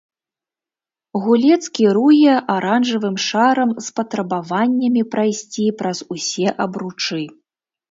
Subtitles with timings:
[1.25, 7.25] Гулец кіруе аранжавым шарам з патрабаваннямі прайсці праз усе абручы.